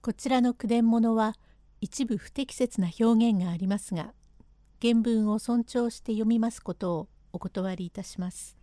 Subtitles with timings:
[0.00, 1.34] こちらの句伝物は
[1.80, 4.12] 一部不適切な表現がありますが
[4.80, 8.56] 原文を尊重して読みますことをお断りいたします。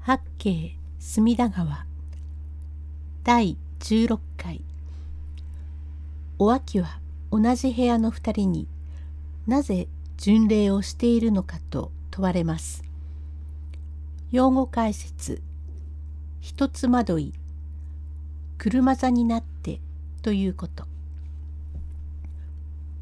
[0.00, 1.86] 八景隅田川
[3.24, 4.60] 第16回
[6.38, 8.68] お秋は同じ部屋の2人に
[9.46, 9.88] なぜ
[10.18, 12.84] 巡礼をしているのかと問われます。
[14.30, 15.40] 用語解説
[16.40, 17.32] 一つ惑い
[18.58, 19.80] 車座になって
[20.22, 20.84] ということ。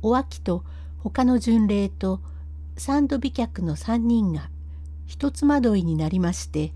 [0.02, 0.64] お秋と
[0.98, 2.20] 他の巡礼と
[2.76, 4.50] 三度美客の3人が
[5.06, 6.72] 一つ惑いになりまして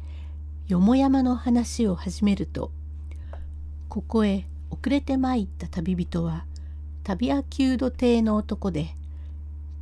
[0.66, 2.72] よもやまの話を始めると
[3.88, 6.44] ここへ遅れて参った旅人は
[7.04, 8.94] 旅アキュード邸の男で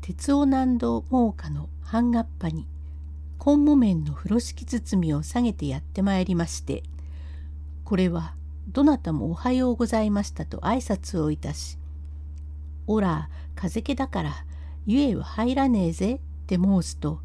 [0.00, 2.66] 鉄尾南道猛火の半合羽に
[3.38, 6.82] 昆布麺の風呂敷包みを下げてやってまいりまして
[7.84, 8.34] これは
[8.70, 11.78] どなたもおはようございましたと挨拶をいたし
[12.86, 14.44] 「おら風邪気だから
[14.84, 17.20] 湯へは入らねえぜ」って申すと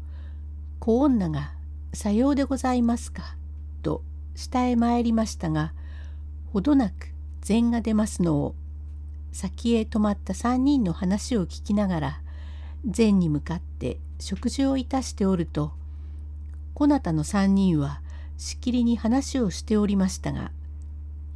[0.80, 1.52] 小女が
[1.92, 3.36] 「さようでございますか」
[3.82, 4.02] と
[4.34, 5.74] 下へ参りましたが
[6.50, 8.54] ほどなく禅が出ますのを
[9.30, 12.20] 先へ止まった3人の話を聞きながら
[12.88, 15.72] 禅に向かって食事をいたしておると
[16.72, 18.00] こなたの3人は
[18.38, 20.50] しきりに話をしておりましたが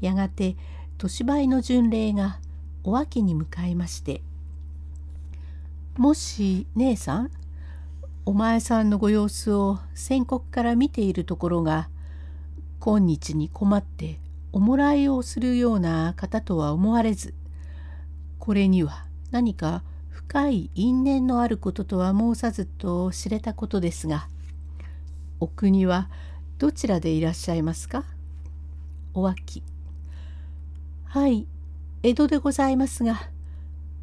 [0.00, 0.56] やがて
[0.98, 2.40] 年配の巡礼が
[2.84, 4.22] お秋に向かいまして
[5.96, 7.30] 「もし姉さん
[8.24, 11.88] お前さんのご様子を先刻から見ているところが
[12.78, 14.20] 今日に困って
[14.52, 17.34] おもらいをするような方とは思われず
[18.38, 24.28] これには何か深い因縁のあることとは申さずと知れたことですが
[25.40, 26.10] お国は
[26.58, 28.04] どちらでいらっしゃいますか？
[29.14, 29.62] お秋。
[31.08, 31.46] はい。
[32.02, 33.30] 江戸でございますが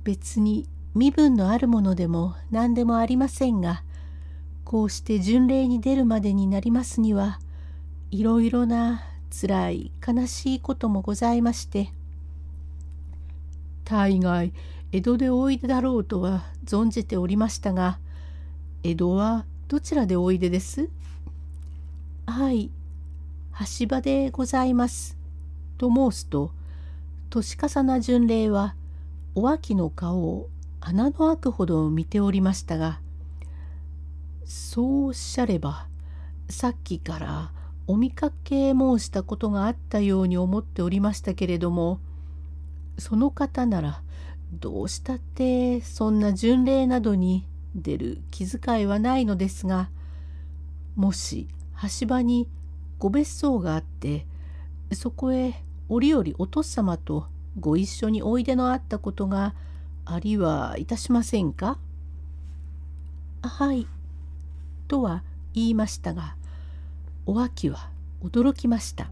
[0.03, 3.83] 別に身分のあるものでも何でもありませんが
[4.63, 7.39] こうして巡礼に出るまでになりますには
[8.09, 11.91] いろいろなつらい悲しいこともございまして
[13.83, 14.51] 大概
[14.91, 17.99] 江戸でおいでだろうとは存じておりましたが
[18.83, 20.89] 江戸はどちらでおいでです？
[22.25, 22.71] はい。
[23.79, 25.17] 橋場でございます。
[25.77, 26.51] と申すと
[27.35, 28.75] 年重な巡礼は
[29.35, 33.01] お秋の顔を穴の開くほど見ておりましたが
[34.45, 35.87] そうおっしゃれば
[36.47, 37.51] さっきから
[37.87, 41.99] お見かけ申したことがあったように思っておりましたけれども
[42.97, 44.01] その方なら
[44.53, 47.45] どうしたってそんな巡礼などに
[47.75, 49.89] 出る気遣いはないのですが
[50.95, 51.49] もし
[51.99, 52.47] 橋場に
[52.97, 54.25] ご別荘があって
[54.93, 57.27] そこへ折々お父様と
[57.59, 59.53] ご一緒においでのあったことが
[60.05, 61.77] ありはいたしませんか？
[63.41, 63.87] はい。
[64.87, 66.35] とは言いましたが
[67.25, 67.89] お秋は
[68.23, 69.09] 驚きました。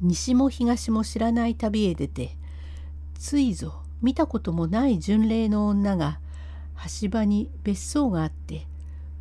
[0.00, 2.36] 西も東も知らない旅へ出て
[3.14, 6.18] ついぞ見たこともない巡礼の女が
[7.00, 8.66] 橋場に別荘があって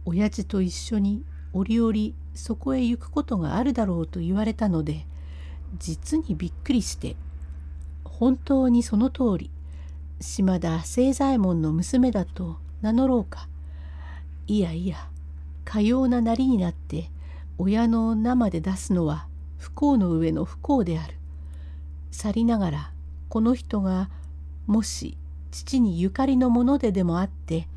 [0.05, 1.23] 親父と一緒に
[1.53, 1.93] 折々
[2.33, 5.05] そこへ行くことがあるだろうと言われたので
[5.77, 7.15] 実にびっくりして
[8.03, 9.51] 本当にその通り
[10.19, 13.47] 島田清左衛門の娘だと名乗ろうか
[14.47, 15.07] いやいや
[15.65, 17.09] かようななりになって
[17.57, 19.27] 親の生で出すのは
[19.57, 21.15] 不幸の上の不幸である。
[22.11, 22.91] 去りながら
[23.29, 24.09] この人が
[24.67, 25.17] もし
[25.51, 27.67] 父にゆかりのものででもあって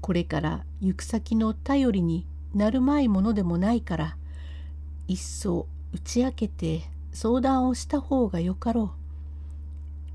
[0.00, 4.16] これから行く先の頼りになるまいものでもないから
[5.08, 6.82] いっそ打ち明けて
[7.14, 8.90] 相談をした方がよかろう。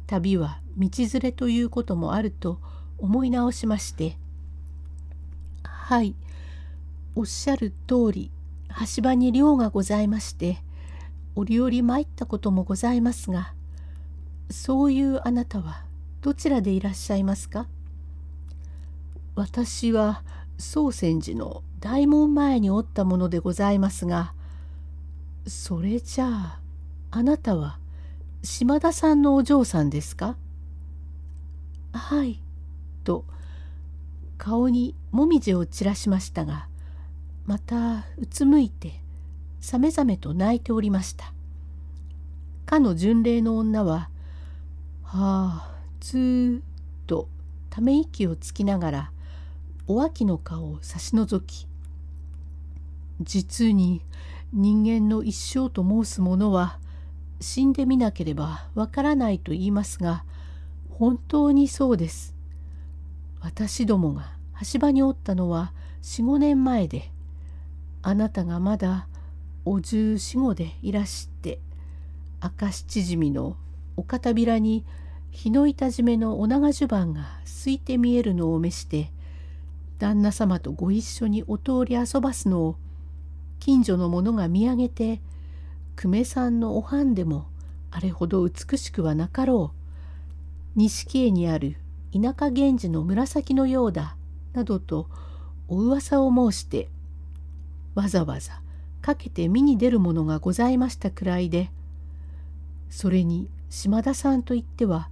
[0.06, 2.60] 旅は道連れということもあると
[3.00, 4.18] 思い直しまして
[5.64, 6.16] 「はい。
[7.16, 8.32] おっしゃる通り
[8.96, 10.62] 橋場に寮がございまして
[11.36, 13.54] 折々参ったこともございますが
[14.50, 15.84] そういうあなたは
[16.22, 17.68] どちらでいらっしゃいますか？
[19.36, 20.24] 私は
[20.58, 24.34] 宗泉寺の大門前におったものでございますが
[25.48, 26.59] それじゃあ
[27.12, 27.80] あなたは
[28.44, 30.36] 島田さんのお嬢さんですか？
[31.92, 32.42] はい」
[33.04, 33.26] と
[34.38, 36.68] 顔にもみじを散らしましたが
[37.46, 39.02] またうつむいて
[39.60, 41.34] さめざめと泣いておりました。
[42.66, 44.10] かの巡礼の女は
[45.02, 46.62] 「はあずーっ
[47.08, 47.28] と
[47.72, 49.12] ため息をつきながら
[49.88, 51.68] お秋の顔を差し覗き
[53.20, 54.06] 実に
[54.54, 56.78] 人間の一生と申すものは
[57.40, 60.24] 死んでみなければわからないと言いますが
[60.90, 62.36] 本当にそうです。
[63.42, 64.34] 私どもが
[64.74, 65.72] 橋場におったのは
[66.02, 67.10] 四五年前で
[68.02, 69.08] あなたがまだ
[69.66, 71.60] お十四五でいらして
[72.42, 73.56] 明石縮みの
[73.96, 74.86] お片びらに
[75.32, 79.12] 日の板締めのお長襦袢がすいて見えるのを召して
[80.00, 82.76] 旦那様とご一緒にお通り遊ばすのを
[83.60, 85.22] 近所の者が見上げて
[86.02, 87.48] 久米さんのおはんでも
[87.92, 90.80] あれほど美しくはなかろう。
[90.80, 91.76] 錦絵にある
[92.14, 94.16] 田舎源氏の紫のようだ
[94.54, 95.10] などと
[95.68, 96.88] お噂を申して
[97.96, 98.62] わざわざ
[99.02, 101.70] かけて見に出るものがございましたくらいで
[102.90, 105.10] それに島田さんといっては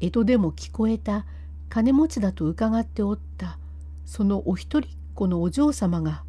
[0.00, 1.24] 江戸でも聞こえた
[1.70, 3.58] 金持ちだと伺っておった
[4.04, 6.23] そのお一人っ子のお嬢様が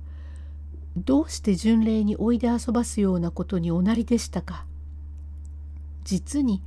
[0.97, 4.65] どうして巡礼においで遊ばすようなことにおなりでしたか？
[6.03, 6.61] 実に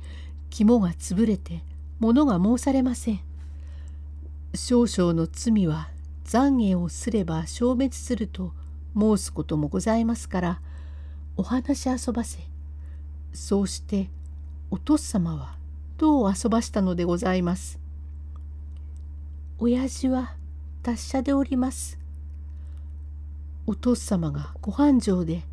[0.49, 1.63] 肝がつぶれて
[1.99, 3.19] 物が申されません
[4.53, 5.89] 少々の罪は
[6.25, 8.53] 懺悔をすれば消滅すると
[8.97, 10.61] 申すこともございますから
[11.37, 12.39] お話遊ばせ
[13.33, 14.09] そうして
[14.71, 15.55] お父様は
[15.97, 17.79] どう遊ばしたのでございます？
[19.57, 20.35] 親父は
[20.83, 21.98] 達者でおります。
[23.69, 25.43] お父様がご繁盛で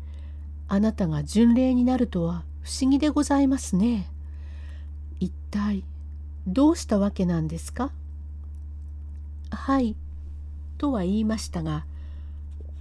[0.67, 4.09] あなたが巡礼になるとは不思議でございますね。
[5.19, 5.83] 一体
[6.47, 7.91] どうしたわけなんですか？
[9.51, 9.95] はい
[10.79, 11.85] とは言いましたが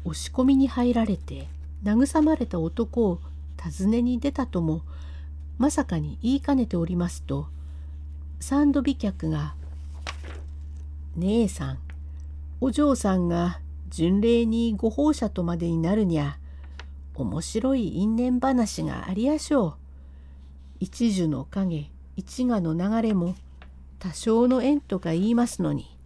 [0.05, 1.49] 押し込みに入られて
[1.85, 3.21] 慰まれた男を
[3.63, 4.81] 尋ねに出たとも
[5.59, 7.49] まさかに言いかねておりますと
[8.41, 9.55] 三度美客が
[11.17, 11.79] 「姉さん
[12.63, 16.39] お嬢さんが巡礼にご奉者とまでになるにゃ
[17.15, 19.75] 面白い因縁話がありやしょう。
[20.81, 23.35] 一樹の影一芽の流れも
[23.99, 25.97] 多少の縁とか言いますのに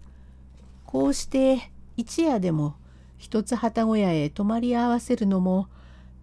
[0.85, 2.75] こうして一夜でも
[3.19, 5.69] 一つ旗小屋へ泊まり合わせるのも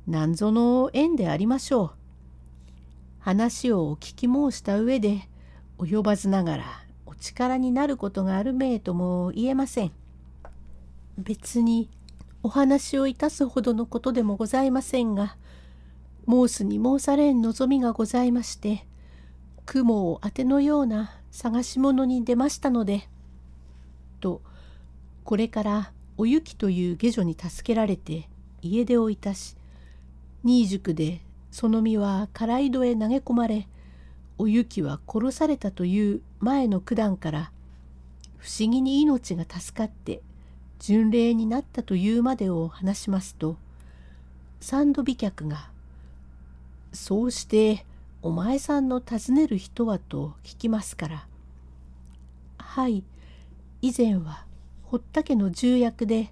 [0.08, 1.92] 何ぞの縁でありましょう。
[3.20, 5.28] 話をお聞き申した上で
[5.78, 6.64] 及ばずながら
[7.06, 9.92] お力になることがあるめえとも言えません。
[11.18, 11.90] 別に
[12.44, 15.36] お話をいたすほどのことでもございませんが
[16.30, 18.86] 申すに申されん望みがございまして
[19.66, 23.10] 雲を当てのような探し物に出ましたので」
[24.22, 24.42] と
[25.24, 28.30] これからおゆきという下女に助けられて
[28.62, 29.56] 家出をいたし
[30.44, 31.22] 新宿で
[31.52, 33.68] その身は唐井戸へ投げ込まれ
[34.38, 37.52] おゆきは殺されたという前の九段から
[38.38, 40.22] 不思議に命が助かって
[40.80, 43.58] 巡礼になったというまでを話しますと
[44.60, 45.70] 三度美客が
[46.94, 47.86] 「そうして
[48.22, 51.28] お前さんの尋ねる人は?」と聞きますから
[52.58, 53.04] 「はい
[53.82, 54.46] 以前は
[54.84, 56.32] 堀田家の重役で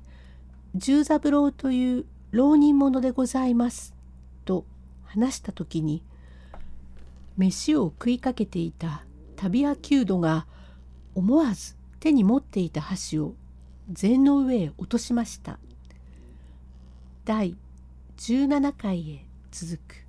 [0.76, 3.94] 十三郎という浪人者でございます」
[4.46, 4.66] と
[5.04, 6.04] 話した時に
[7.38, 9.04] 飯を食いかけていた
[9.36, 10.48] 旅屋弓道が
[11.16, 13.34] 思わず手に持っていた箸を
[13.92, 15.60] 禅の上へ落としました。
[17.24, 17.56] 第
[18.18, 20.05] 17回へ続く